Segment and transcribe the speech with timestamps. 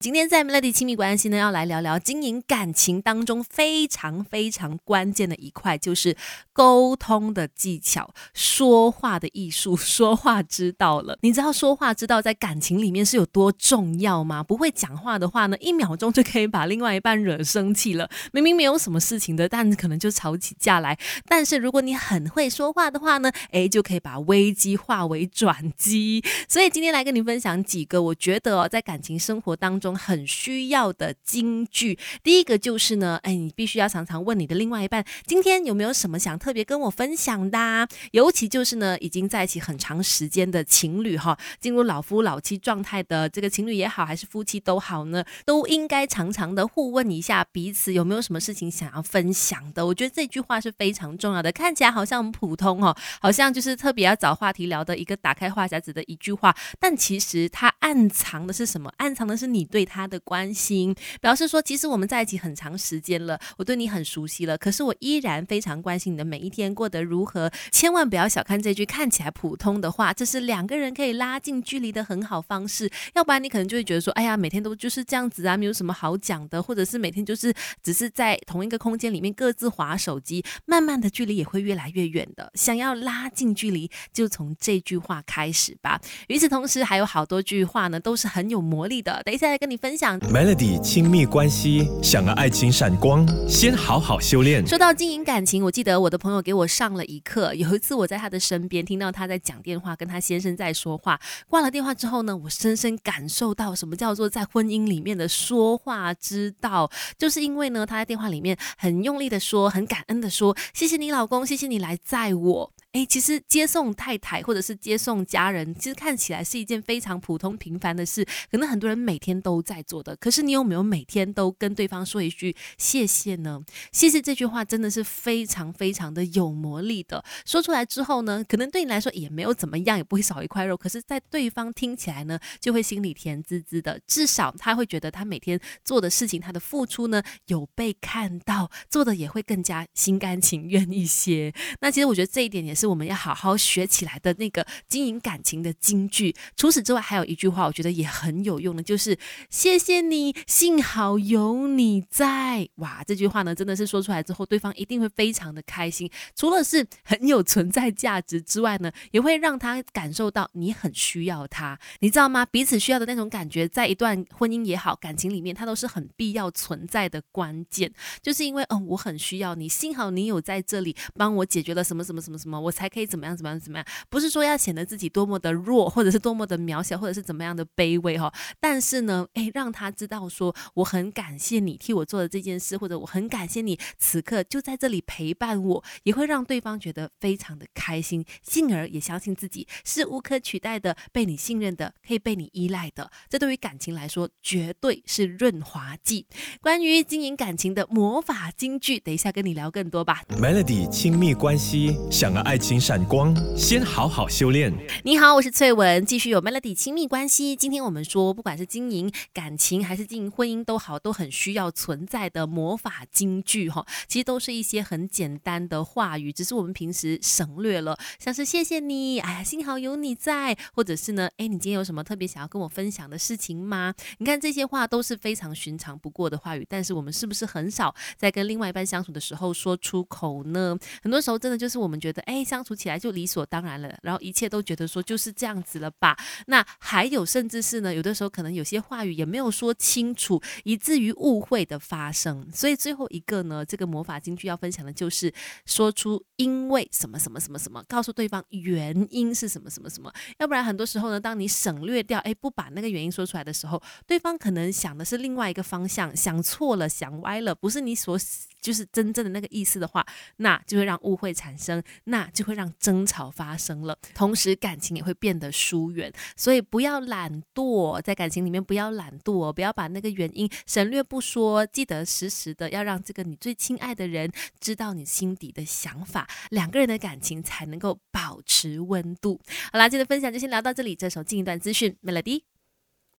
[0.00, 6.16] 今天在 Melody 亲密关系呢，要来聊聊经营感情当中非常非常关键的一块，就是
[6.52, 11.18] 沟通的技巧、说话的艺术、说话之道了。
[11.22, 14.40] 你知道说话之道在感情里面是有多重要吗？
[14.40, 18.08] 不会讲话的话呢，一秒钟就可以把另外一半惹生气了。
[18.32, 20.96] 明明没有什么事情的，但可能就吵起架来。
[21.26, 26.22] 但是如果你很会说话的话呢，诶，就可以把危机化为转机。
[26.46, 29.87] 所以今天来跟你分享几个，我觉得哦，在感情生活当中。
[29.94, 37.88] 很需要的金句，第一个就是呢，哎，你必须要常常问你的另外一半，今天有没有什么想特别跟我分享的？
[38.12, 49.84] 尤其就是呢，已经在一起很长时间的情侣哈，进入老夫老妻状态的这个情侣也好，还是夫妻都好呢，都应该常常的互问一下彼此有没有什么事情想要分享的。
[49.84, 58.92] 我觉得这句话是非常重要的，看起来好像很普通哦，好像就是特别要找话题聊的一个打开话匣子的一句话，但其实它暗藏的是什么？
[58.98, 59.77] 暗藏的是你对。
[59.78, 67.48] 对他的关心，表示说，其实我们在一起很长时间了，我对你很熟悉了，可是我依然非常关心你的每一天过得如何。
[67.70, 72.90] 千万不要小看这句看起来普通的话，这是两个人可以拉近距离的很好方式。
[73.14, 82.50] 要不然你可能就会觉得说，哎呀，每天都就是这样子啊，没有什么好讲的，或者是每天就是只是在同一个空间里面各自划手机，慢慢的距离也会越来越远的。
[82.54, 86.00] 想要拉近距离，就从这句话开始吧。
[86.26, 89.22] 与此同时，还有好多句话呢，都是很有魔力的。
[89.22, 89.67] 等一下来跟。
[89.68, 94.66] 你分享 Melody 亲密关系，想要爱情闪光，先好好修炼。
[94.66, 97.54] 说到经营感情，我记得我的朋友给我上了一课。
[97.54, 101.20] 有一次我在他的身边，听到他在讲电话，跟他先生在说话。
[101.48, 106.90] 挂了电话之后呢，我深深感受到什么叫做在婚姻里面的说话之道。
[107.18, 112.72] 就是因为呢，他在电话里面很用力的说，很感恩的说，谢谢你老公，谢谢你来载我。
[112.98, 120.16] 哎，其实接送太太或者是接送家人，其实看起来是一件非常普通平凡的事，可能很多人每天都在做的。
[120.16, 123.62] 可是你有没有每天都跟对方说一句谢谢呢？
[123.92, 127.24] 谢谢这句话真的是非常非常的有魔力的。
[127.46, 130.76] 说出来之后呢，可能对你来说也没有怎么样，也不会少一块肉。
[130.76, 134.00] 可是，在对方听起来呢，就会心里甜滋滋的。
[134.08, 141.54] 至少他会觉得他每天做的事情，他的付出呢有被看到，做的也会更加心甘情愿一些。
[141.80, 142.74] 那其实我觉得这一点也。
[142.78, 146.34] 是我们要好好学起来的那个经营感情的金句。
[146.56, 149.18] 除此之外，还有一句话，我觉得也很有用的，就是
[149.50, 152.68] “谢谢你，幸好有你在”。
[152.76, 156.10] 哇，这句话呢，真的是说出来之后，对方一定会非常的开心。
[156.34, 161.78] 除了是很有存在价值之外呢，也会让他感受到你很需要他。
[162.00, 162.46] 你知道吗？
[162.46, 167.92] 彼此需要的那种感觉，在一段婚姻也好，感情里面，它都是很必要存在的关键。
[168.22, 172.58] 就是因为，嗯，我很需要你，幸好你有在这里帮我解决了什么什么什么什么。
[172.60, 173.84] 我才可以怎么样怎么样怎么样？
[174.08, 178.32] 不是说要显得自己多么的弱，或者是多么的渺小，或者是怎么样的卑微哈。
[178.60, 193.10] 但是呢，诶，让他知道说我很感谢你替我做的这件事，或者我很感谢你此刻就在这里陪伴我，也会让对方觉得非常的开心，进而也相信自己是无可取代的，被你信任的，可以被你依赖的。
[193.28, 196.26] 这对于感情来说绝对是润滑剂。
[196.60, 200.22] 关于经营感情的魔法金句，等一下跟你聊更多吧。
[200.28, 202.57] Melody 亲密关系，想要爱。
[202.58, 204.72] 情闪光，先好好修炼。
[205.04, 207.54] 你好，我是翠文，继续有 Melody 亲密关系。
[207.54, 213.86] 今天我们说，不管是经营感情还是经营婚姻都好，都很需要存在的魔法金句哈。
[214.08, 223.94] 其实都是一些很简单的话语，只是我们平时省略了，像是谢谢你，哎呀，幸好有你在，或者是呢，哎，你今天有什么特别想要跟我分享的事情吗？
[224.18, 230.76] 你看这些话都是非常寻常不过的话语，但是我们是不是很少在跟另外一半相处的时候说出口呢？
[231.02, 232.44] 很多时候真的就是我们觉得，哎。
[232.48, 236.16] 相处起来就理所当然了，然后一切都觉得说就是这样子了吧？
[236.46, 242.50] 那还有甚至是呢，有的时候可能有些话语也没有说清楚，以至于误会的发生。
[242.50, 245.30] 所以最后一个呢，这个魔法金句要分享的就是
[245.66, 250.10] 说出因为什么什么什么什么，告诉对方原因是什么什么什么。
[250.38, 258.16] 要不然很多时候呢，当你省略掉，哎，不把那个原因说出来的时候，对方可能想的是另外一个方向，想错了，想歪了，不是你所
[258.60, 260.06] 就是真正的那个意思的话，
[260.36, 262.28] 那就会让误会产生，那。
[262.38, 266.12] 就会让争吵发生了，同时感情也会变得疏远。
[266.36, 279.40] 所以不要懒惰，在感情里面不要懒惰，不要把那个原因省略不说，记得时时的要让这个你最亲爱的人知道你心底的想法，两个人的感情才能够保持温度。
[279.72, 282.57] 好啦，今天的分享就先聊到这里，这首进一段资讯，Melody。